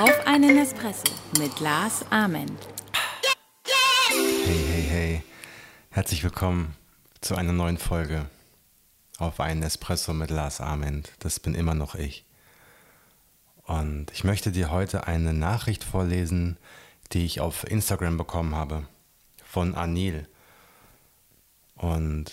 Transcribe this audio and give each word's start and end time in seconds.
Auf 0.00 0.26
einen 0.26 0.56
Espresso 0.56 1.12
mit 1.38 1.60
Lars 1.60 2.04
Ament. 2.10 2.58
Hey, 4.08 4.64
hey, 4.68 4.82
hey. 4.88 5.22
Herzlich 5.90 6.24
willkommen 6.24 6.74
zu 7.20 7.36
einer 7.36 7.52
neuen 7.52 7.76
Folge 7.76 8.26
auf 9.18 9.40
einen 9.40 9.62
Espresso 9.62 10.14
mit 10.14 10.30
Lars 10.30 10.60
Ament. 10.60 11.12
Das 11.18 11.38
bin 11.38 11.54
immer 11.54 11.74
noch 11.74 11.94
ich. 11.94 12.24
Und 13.64 14.10
ich 14.12 14.24
möchte 14.24 14.50
dir 14.50 14.70
heute 14.70 15.06
eine 15.06 15.34
Nachricht 15.34 15.84
vorlesen, 15.84 16.56
die 17.12 17.26
ich 17.26 17.40
auf 17.40 17.64
Instagram 17.64 18.16
bekommen 18.16 18.54
habe 18.54 18.86
von 19.44 19.74
Anil. 19.74 20.26
Und 21.76 22.32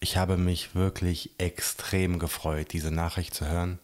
ich 0.00 0.16
habe 0.16 0.38
mich 0.38 0.74
wirklich 0.74 1.30
extrem 1.38 2.18
gefreut, 2.18 2.72
diese 2.72 2.90
Nachricht 2.90 3.34
zu 3.34 3.46
hören, 3.46 3.78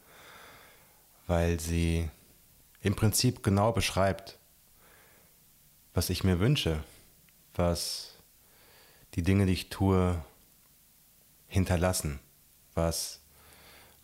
weil 1.27 1.61
sie 1.61 2.09
im 2.81 2.97
Prinzip 2.97 3.43
genau 3.43 3.73
beschreibt, 3.73 4.39
was 5.93 6.09
ich 6.09 6.25
mir 6.25 6.41
wünsche, 6.41 6.83
was 7.55 8.15
die 9.15 9.23
Dinge, 9.23 9.47
die 9.47 9.53
ich 9.53 9.69
tue, 9.69 10.23
hinterlassen, 11.49 12.19
was 12.75 13.21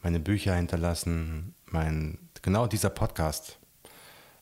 meine 0.02 0.20
Bücher 0.20 0.54
hinterlassen, 0.54 1.54
mein, 1.66 2.18
genau 2.42 2.66
dieser 2.66 2.90
Podcast, 2.90 3.58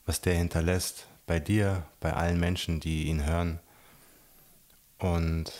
was 0.06 0.20
der 0.20 0.34
hinterlässt 0.34 1.06
bei 1.26 1.38
dir, 1.38 1.86
bei 2.00 2.12
allen 2.12 2.40
Menschen, 2.40 2.80
die 2.80 3.04
ihn 3.04 3.24
hören. 3.24 3.60
Und 4.98 5.52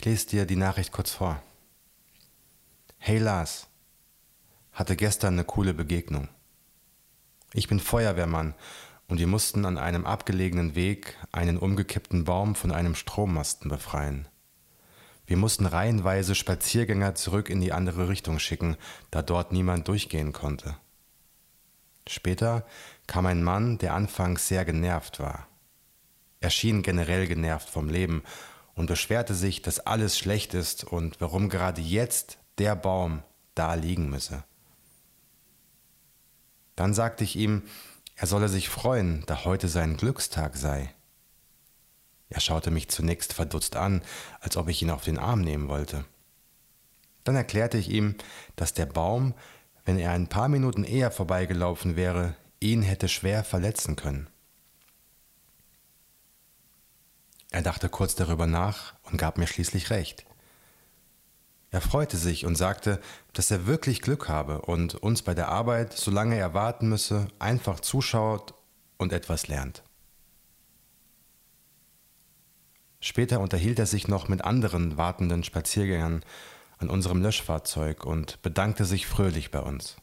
ich 0.00 0.06
lese 0.06 0.28
dir 0.28 0.46
die 0.46 0.56
Nachricht 0.56 0.92
kurz 0.92 1.10
vor. 1.10 1.42
Hey 2.96 3.18
Lars, 3.18 3.66
hatte 4.72 4.96
gestern 4.96 5.34
eine 5.34 5.44
coole 5.44 5.74
Begegnung. 5.74 6.28
Ich 7.52 7.68
bin 7.68 7.80
Feuerwehrmann 7.80 8.54
und 9.08 9.18
wir 9.18 9.26
mussten 9.26 9.66
an 9.66 9.76
einem 9.76 10.06
abgelegenen 10.06 10.74
Weg 10.74 11.18
einen 11.32 11.58
umgekippten 11.58 12.24
Baum 12.24 12.54
von 12.54 12.72
einem 12.72 12.94
Strommasten 12.94 13.68
befreien. 13.68 14.26
Wir 15.26 15.36
mussten 15.36 15.66
reihenweise 15.66 16.34
Spaziergänger 16.34 17.14
zurück 17.14 17.50
in 17.50 17.60
die 17.60 17.74
andere 17.74 18.08
Richtung 18.08 18.38
schicken, 18.38 18.78
da 19.10 19.20
dort 19.20 19.52
niemand 19.52 19.86
durchgehen 19.86 20.32
konnte. 20.32 20.78
Später 22.08 22.64
kam 23.06 23.26
ein 23.26 23.42
Mann, 23.42 23.76
der 23.76 23.92
anfangs 23.92 24.48
sehr 24.48 24.64
genervt 24.64 25.20
war. 25.20 25.46
Er 26.40 26.48
schien 26.48 26.80
generell 26.80 27.26
genervt 27.26 27.68
vom 27.68 27.90
Leben 27.90 28.22
und 28.80 28.86
beschwerte 28.86 29.34
sich, 29.34 29.60
dass 29.60 29.78
alles 29.78 30.18
schlecht 30.18 30.54
ist 30.54 30.84
und 30.84 31.20
warum 31.20 31.50
gerade 31.50 31.82
jetzt 31.82 32.38
der 32.56 32.74
Baum 32.74 33.22
da 33.54 33.74
liegen 33.74 34.08
müsse. 34.08 34.42
Dann 36.76 36.94
sagte 36.94 37.22
ich 37.22 37.36
ihm, 37.36 37.62
er 38.16 38.26
solle 38.26 38.48
sich 38.48 38.70
freuen, 38.70 39.22
da 39.26 39.44
heute 39.44 39.68
sein 39.68 39.98
Glückstag 39.98 40.56
sei. 40.56 40.94
Er 42.30 42.40
schaute 42.40 42.70
mich 42.70 42.88
zunächst 42.88 43.34
verdutzt 43.34 43.76
an, 43.76 44.00
als 44.40 44.56
ob 44.56 44.66
ich 44.68 44.80
ihn 44.80 44.90
auf 44.90 45.04
den 45.04 45.18
Arm 45.18 45.42
nehmen 45.42 45.68
wollte. 45.68 46.06
Dann 47.24 47.36
erklärte 47.36 47.76
ich 47.76 47.90
ihm, 47.90 48.14
dass 48.56 48.72
der 48.72 48.86
Baum, 48.86 49.34
wenn 49.84 49.98
er 49.98 50.12
ein 50.12 50.28
paar 50.28 50.48
Minuten 50.48 50.84
eher 50.84 51.10
vorbeigelaufen 51.10 51.96
wäre, 51.96 52.34
ihn 52.60 52.80
hätte 52.80 53.08
schwer 53.08 53.44
verletzen 53.44 53.96
können. 53.96 54.30
Er 57.50 57.62
dachte 57.62 57.88
kurz 57.88 58.14
darüber 58.14 58.46
nach 58.46 58.94
und 59.04 59.18
gab 59.18 59.36
mir 59.36 59.46
schließlich 59.46 59.90
recht. 59.90 60.24
Er 61.72 61.80
freute 61.80 62.16
sich 62.16 62.46
und 62.46 62.56
sagte, 62.56 63.00
dass 63.32 63.50
er 63.50 63.66
wirklich 63.66 64.02
Glück 64.02 64.28
habe 64.28 64.62
und 64.62 64.96
uns 64.96 65.22
bei 65.22 65.34
der 65.34 65.48
Arbeit, 65.48 65.92
solange 65.92 66.36
er 66.36 66.54
warten 66.54 66.88
müsse, 66.88 67.28
einfach 67.38 67.80
zuschaut 67.80 68.54
und 68.98 69.12
etwas 69.12 69.46
lernt. 69.46 69.82
Später 73.00 73.40
unterhielt 73.40 73.78
er 73.78 73.86
sich 73.86 74.08
noch 74.08 74.28
mit 74.28 74.44
anderen 74.44 74.96
wartenden 74.96 75.42
Spaziergängern 75.42 76.24
an 76.78 76.90
unserem 76.90 77.22
Löschfahrzeug 77.22 78.04
und 78.04 78.42
bedankte 78.42 78.84
sich 78.84 79.06
fröhlich 79.06 79.50
bei 79.50 79.60
uns. 79.60 79.96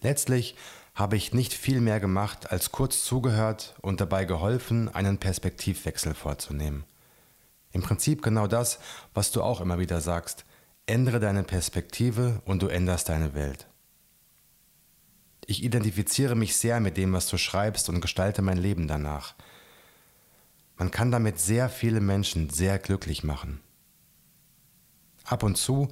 Letztlich 0.00 0.56
habe 0.94 1.16
ich 1.16 1.34
nicht 1.34 1.52
viel 1.52 1.80
mehr 1.80 1.98
gemacht, 1.98 2.52
als 2.52 2.70
kurz 2.70 3.04
zugehört 3.04 3.74
und 3.82 4.00
dabei 4.00 4.24
geholfen, 4.24 4.94
einen 4.94 5.18
Perspektivwechsel 5.18 6.14
vorzunehmen. 6.14 6.84
Im 7.72 7.82
Prinzip 7.82 8.22
genau 8.22 8.46
das, 8.46 8.78
was 9.12 9.32
du 9.32 9.42
auch 9.42 9.60
immer 9.60 9.80
wieder 9.80 10.00
sagst. 10.00 10.44
Ändere 10.86 11.18
deine 11.18 11.42
Perspektive 11.42 12.40
und 12.44 12.62
du 12.62 12.68
änderst 12.68 13.08
deine 13.08 13.34
Welt. 13.34 13.66
Ich 15.46 15.64
identifiziere 15.64 16.36
mich 16.36 16.56
sehr 16.56 16.78
mit 16.78 16.96
dem, 16.96 17.12
was 17.12 17.26
du 17.26 17.36
schreibst 17.36 17.88
und 17.88 18.00
gestalte 18.00 18.42
mein 18.42 18.58
Leben 18.58 18.86
danach. 18.86 19.34
Man 20.76 20.90
kann 20.90 21.10
damit 21.10 21.40
sehr 21.40 21.68
viele 21.68 22.00
Menschen 22.00 22.50
sehr 22.50 22.78
glücklich 22.78 23.24
machen. 23.24 23.60
Ab 25.24 25.42
und 25.42 25.56
zu, 25.56 25.88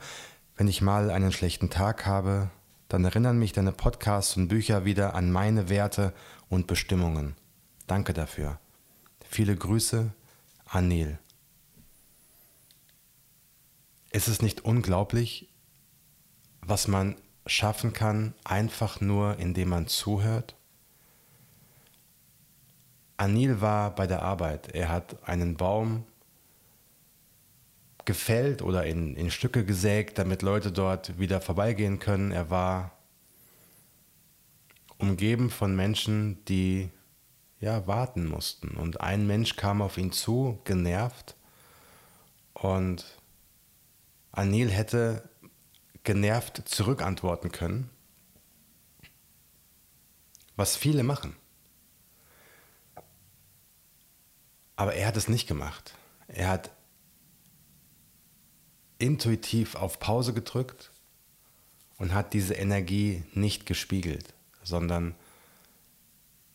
wenn 0.56 0.68
ich 0.68 0.82
mal 0.82 1.10
einen 1.10 1.32
schlechten 1.32 1.70
Tag 1.70 2.06
habe, 2.06 2.50
dann 2.92 3.06
erinnern 3.06 3.38
mich 3.38 3.54
deine 3.54 3.72
Podcasts 3.72 4.36
und 4.36 4.48
Bücher 4.48 4.84
wieder 4.84 5.14
an 5.14 5.32
meine 5.32 5.70
Werte 5.70 6.12
und 6.50 6.66
Bestimmungen. 6.66 7.34
Danke 7.86 8.12
dafür. 8.12 8.60
Viele 9.30 9.56
Grüße, 9.56 10.12
Anil. 10.66 11.18
Ist 14.10 14.28
es 14.28 14.42
nicht 14.42 14.66
unglaublich, 14.66 15.48
was 16.60 16.86
man 16.86 17.16
schaffen 17.46 17.94
kann, 17.94 18.34
einfach 18.44 19.00
nur 19.00 19.38
indem 19.38 19.70
man 19.70 19.86
zuhört? 19.86 20.54
Anil 23.16 23.62
war 23.62 23.94
bei 23.94 24.06
der 24.06 24.20
Arbeit. 24.20 24.68
Er 24.74 24.90
hat 24.90 25.16
einen 25.26 25.56
Baum 25.56 26.04
gefällt 28.04 28.62
oder 28.62 28.84
in, 28.84 29.16
in 29.16 29.30
Stücke 29.30 29.64
gesägt, 29.64 30.18
damit 30.18 30.42
Leute 30.42 30.72
dort 30.72 31.18
wieder 31.18 31.40
vorbeigehen 31.40 31.98
können. 31.98 32.32
Er 32.32 32.50
war 32.50 32.92
umgeben 34.98 35.50
von 35.50 35.74
Menschen, 35.74 36.44
die 36.46 36.90
ja 37.60 37.86
warten 37.86 38.26
mussten. 38.26 38.76
Und 38.76 39.00
ein 39.00 39.26
Mensch 39.26 39.56
kam 39.56 39.82
auf 39.82 39.98
ihn 39.98 40.12
zu, 40.12 40.60
genervt. 40.64 41.36
Und 42.52 43.18
Anil 44.32 44.70
hätte 44.70 45.28
genervt 46.04 46.62
zurückantworten 46.68 47.52
können, 47.52 47.90
was 50.56 50.76
viele 50.76 51.02
machen. 51.02 51.36
Aber 54.76 54.94
er 54.94 55.06
hat 55.06 55.16
es 55.16 55.28
nicht 55.28 55.46
gemacht. 55.46 55.96
Er 56.28 56.48
hat 56.48 56.70
intuitiv 59.02 59.74
auf 59.74 59.98
Pause 59.98 60.32
gedrückt 60.32 60.92
und 61.98 62.14
hat 62.14 62.32
diese 62.32 62.54
Energie 62.54 63.24
nicht 63.34 63.66
gespiegelt, 63.66 64.32
sondern 64.62 65.16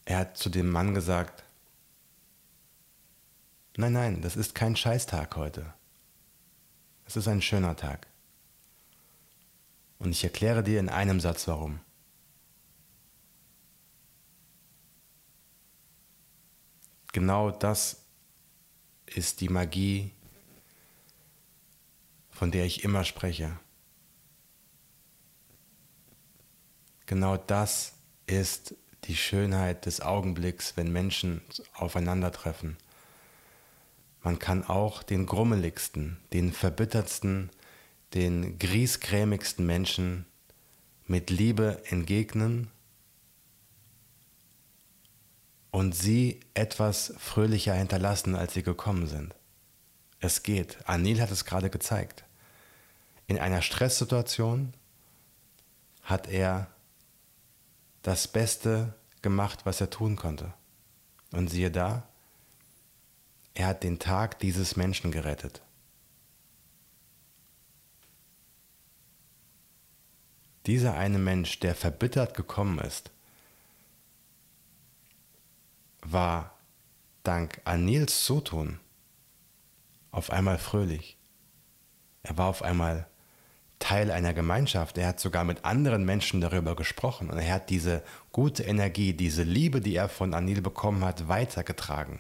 er 0.06 0.20
hat 0.20 0.38
zu 0.38 0.50
dem 0.50 0.72
Mann 0.72 0.94
gesagt, 0.94 1.44
nein, 3.76 3.92
nein, 3.92 4.22
das 4.22 4.38
ist 4.38 4.56
kein 4.56 4.78
Scheißtag 4.78 5.36
heute. 5.36 5.74
Es 7.06 7.18
ist 7.18 7.28
ein 7.28 7.42
schöner 7.42 7.76
Tag. 7.76 8.08
Und 10.00 10.12
ich 10.12 10.24
erkläre 10.24 10.64
dir 10.64 10.80
in 10.80 10.90
einem 10.90 11.20
Satz 11.20 11.48
warum. 11.50 11.82
Genau 17.12 17.52
das 17.52 18.04
ist 19.06 19.42
die 19.42 19.50
Magie, 19.50 20.12
von 22.38 22.52
der 22.52 22.66
ich 22.66 22.84
immer 22.84 23.04
spreche. 23.04 23.58
Genau 27.08 27.36
das 27.36 27.94
ist 28.28 28.76
die 29.06 29.16
Schönheit 29.16 29.88
des 29.88 30.02
Augenblicks, 30.02 30.78
wenn 30.78 30.92
Menschen 30.92 31.42
aufeinandertreffen. 31.74 32.78
Man 34.22 34.38
kann 34.38 34.64
auch 34.64 35.02
den 35.02 35.26
grummeligsten, 35.26 36.18
den 36.32 36.54
verbittertsten, 36.54 37.50
den 38.14 38.60
griesgrämigsten 38.60 39.66
Menschen 39.66 40.26
mit 41.08 41.32
Liebe 41.32 41.82
entgegnen 41.86 42.70
und 45.72 45.96
sie 45.96 46.42
etwas 46.54 47.16
fröhlicher 47.18 47.74
hinterlassen, 47.74 48.36
als 48.36 48.54
sie 48.54 48.64
gekommen 48.64 49.08
sind. 49.08 49.34
Es 50.20 50.44
geht. 50.44 50.78
Anil 50.88 51.20
hat 51.20 51.32
es 51.32 51.46
gerade 51.46 51.72
gezeigt. 51.72 52.27
In 53.28 53.38
einer 53.40 53.62
Stresssituation 53.62 54.74
hat 56.02 56.28
er 56.28 56.68
das 58.02 58.28
Beste 58.30 58.94
gemacht, 59.22 59.66
was 59.66 59.82
er 59.82 59.90
tun 59.90 60.16
konnte. 60.16 60.54
Und 61.32 61.50
siehe 61.50 61.72
da, 61.72 62.08
Er 63.54 63.68
hat 63.68 63.84
den 63.84 64.00
Tag 64.00 64.40
dieses 64.40 64.76
Menschen 64.76 65.12
gerettet. 65.12 65.62
Dieser 70.68 70.94
eine 70.94 71.18
Mensch, 71.18 71.60
der 71.60 71.76
verbittert 71.76 72.34
gekommen 72.36 72.80
ist, 72.80 73.10
war 76.02 76.56
dank 77.24 77.62
Anils 77.66 78.24
Zutun 78.26 78.80
auf 80.12 80.30
einmal 80.30 80.60
fröhlich. 80.60 81.18
Er 82.24 82.38
war 82.38 82.48
auf 82.48 82.62
einmal 82.62 83.08
Teil 83.80 84.12
einer 84.12 84.34
Gemeinschaft. 84.34 84.98
Er 84.98 85.08
hat 85.08 85.20
sogar 85.20 85.44
mit 85.44 85.66
anderen 85.66 86.06
Menschen 86.06 86.42
darüber 86.42 86.76
gesprochen 86.76 87.30
und 87.30 87.38
er 87.38 87.54
hat 87.54 87.70
diese 87.70 88.04
gute 88.32 88.64
Energie, 88.64 89.14
diese 89.14 89.44
Liebe, 89.44 89.82
die 89.82 89.96
er 89.96 90.10
von 90.10 90.34
Anil 90.34 90.62
bekommen 90.62 91.04
hat, 91.04 91.28
weitergetragen. 91.28 92.20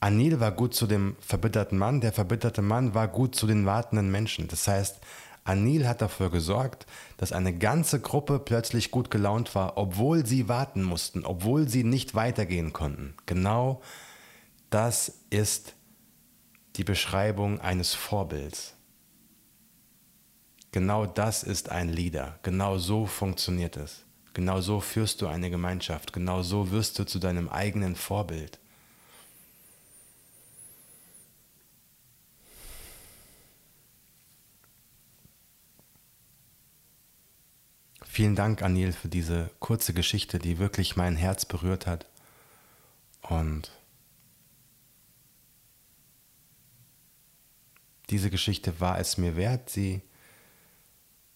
Anil 0.00 0.40
war 0.40 0.50
gut 0.50 0.74
zu 0.74 0.88
dem 0.88 1.14
verbitterten 1.20 1.78
Mann, 1.78 2.00
der 2.00 2.12
verbitterte 2.12 2.60
Mann 2.60 2.92
war 2.92 3.06
gut 3.06 3.36
zu 3.36 3.46
den 3.46 3.66
wartenden 3.66 4.10
Menschen. 4.10 4.48
Das 4.48 4.66
heißt, 4.66 4.98
Anil 5.44 5.86
hat 5.86 6.02
dafür 6.02 6.30
gesorgt, 6.30 6.86
dass 7.18 7.32
eine 7.32 7.56
ganze 7.56 8.00
Gruppe 8.00 8.40
plötzlich 8.40 8.90
gut 8.90 9.10
gelaunt 9.10 9.54
war, 9.54 9.76
obwohl 9.76 10.26
sie 10.26 10.48
warten 10.48 10.82
mussten, 10.82 11.24
obwohl 11.24 11.68
sie 11.68 11.84
nicht 11.84 12.16
weitergehen 12.16 12.72
konnten. 12.72 13.14
Genau 13.26 13.80
das 14.72 15.12
ist 15.30 15.74
die 16.76 16.84
Beschreibung 16.84 17.60
eines 17.60 17.92
Vorbilds. 17.92 18.74
Genau 20.72 21.04
das 21.04 21.42
ist 21.42 21.68
ein 21.68 21.90
Leader. 21.90 22.38
Genau 22.42 22.78
so 22.78 23.04
funktioniert 23.04 23.76
es. 23.76 24.04
Genau 24.32 24.62
so 24.62 24.80
führst 24.80 25.20
du 25.20 25.26
eine 25.26 25.50
Gemeinschaft. 25.50 26.14
Genau 26.14 26.42
so 26.42 26.70
wirst 26.70 26.98
du 26.98 27.04
zu 27.04 27.18
deinem 27.18 27.50
eigenen 27.50 27.94
Vorbild. 27.96 28.58
Vielen 38.06 38.36
Dank, 38.36 38.62
Anil, 38.62 38.92
für 38.92 39.08
diese 39.08 39.50
kurze 39.58 39.92
Geschichte, 39.92 40.38
die 40.38 40.58
wirklich 40.58 40.96
mein 40.96 41.16
Herz 41.16 41.44
berührt 41.44 41.86
hat. 41.86 42.06
Und 43.22 43.70
diese 48.12 48.30
Geschichte 48.30 48.78
war 48.78 48.98
es 48.98 49.16
mir 49.16 49.36
wert, 49.36 49.70
sie 49.70 50.02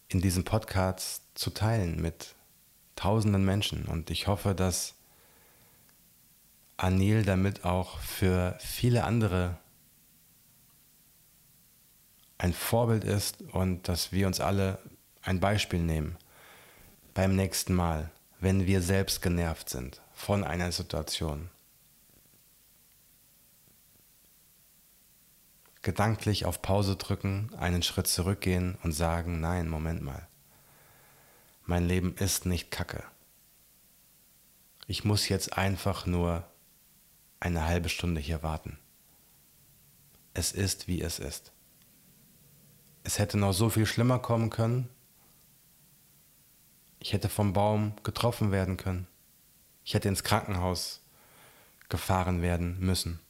in 0.09 0.21
diesem 0.21 0.45
Podcast 0.45 1.23
zu 1.35 1.51
teilen 1.51 2.01
mit 2.01 2.35
tausenden 2.95 3.45
Menschen. 3.45 3.87
Und 3.87 4.11
ich 4.11 4.27
hoffe, 4.27 4.55
dass 4.55 4.95
Anil 6.77 7.25
damit 7.25 7.65
auch 7.65 7.99
für 8.01 8.57
viele 8.61 9.05
andere 9.05 9.59
ein 12.39 12.53
Vorbild 12.53 13.05
ist 13.05 13.41
und 13.41 13.89
dass 13.89 14.13
wir 14.13 14.27
uns 14.27 14.41
alle 14.41 14.79
ein 15.23 15.41
Beispiel 15.41 15.81
nehmen 15.81 16.17
beim 17.15 17.35
nächsten 17.35 17.75
Mal, 17.75 18.11
wenn 18.39 18.67
wir 18.67 18.83
selbst 18.83 19.23
genervt 19.23 19.71
sind 19.71 20.03
von 20.13 20.45
einer 20.45 20.71
Situation. 20.71 21.49
Gedanklich 25.87 26.47
auf 26.47 26.63
Pause 26.63 26.97
drücken, 26.97 27.55
einen 27.61 27.81
Schritt 27.81 28.09
zurückgehen 28.09 28.77
und 28.83 28.91
sagen, 28.91 29.39
nein, 29.39 29.69
Moment 29.69 30.03
mal. 30.03 30.27
Mein 31.65 31.87
Leben 31.87 32.17
ist 32.17 32.45
nicht 32.45 32.73
Kacke. 32.73 33.05
Ich 34.89 35.05
muss 35.05 35.29
jetzt 35.29 35.57
einfach 35.57 36.05
nur 36.05 36.43
eine 37.39 37.67
halbe 37.67 37.89
Stunde 37.89 38.21
hier 38.21 38.43
warten. 38.43 38.81
Es 40.35 40.51
ist, 40.51 40.89
wie 40.89 41.01
es 41.01 41.21
ist. 41.21 41.53
Es 43.05 43.21
hätte 43.21 43.39
noch 43.39 43.53
so 43.53 43.71
viel 43.71 43.87
schlimmer 43.87 44.19
kommen 44.19 44.51
können, 44.51 44.89
ich 46.99 47.13
hätte 47.13 47.29
vom 47.29 47.53
Baum 47.53 47.95
getroffen 48.03 48.51
werden 48.51 48.77
können. 48.77 49.07
Ich 49.85 49.95
hätte 49.95 50.09
ins 50.09 50.25
Krankenhaus 50.25 51.05
gefahren 51.89 52.43
werden 52.43 52.81
müssen. 52.81 53.21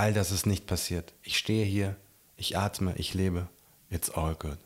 All 0.00 0.14
das 0.14 0.30
ist 0.30 0.46
nicht 0.46 0.66
passiert. 0.66 1.12
Ich 1.22 1.36
stehe 1.36 1.66
hier, 1.66 1.94
ich 2.38 2.56
atme, 2.56 2.94
ich 2.96 3.12
lebe. 3.12 3.50
It's 3.90 4.08
all 4.08 4.34
good. 4.34 4.56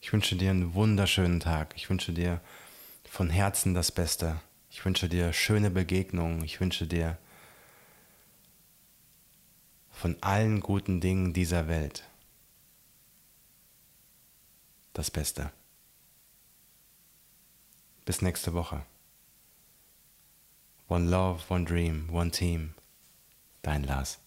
Ich 0.00 0.10
wünsche 0.10 0.36
dir 0.36 0.48
einen 0.48 0.72
wunderschönen 0.72 1.38
Tag. 1.38 1.74
Ich 1.76 1.90
wünsche 1.90 2.14
dir 2.14 2.40
von 3.10 3.28
Herzen 3.28 3.74
das 3.74 3.92
Beste. 3.92 4.40
Ich 4.70 4.82
wünsche 4.86 5.10
dir 5.10 5.34
schöne 5.34 5.70
Begegnungen. 5.70 6.42
Ich 6.44 6.60
wünsche 6.60 6.86
dir 6.86 7.18
von 9.90 10.16
allen 10.22 10.60
guten 10.60 11.02
Dingen 11.02 11.34
dieser 11.34 11.68
Welt 11.68 12.08
das 14.94 15.10
Beste. 15.10 15.52
Bis 18.08 18.22
nächste 18.22 18.54
Woche. 18.54 18.86
One 20.88 21.10
Love, 21.10 21.42
One 21.50 21.66
Dream, 21.66 22.08
One 22.10 22.30
Team. 22.30 22.72
Dein 23.60 23.84
Lars. 23.84 24.18